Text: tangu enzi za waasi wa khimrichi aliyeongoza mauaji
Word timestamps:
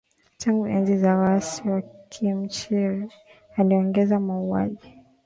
tangu 0.37 0.67
enzi 0.67 0.97
za 0.97 1.15
waasi 1.17 1.69
wa 1.69 1.81
khimrichi 2.09 2.75
aliyeongoza 3.55 4.19
mauaji 4.19 4.93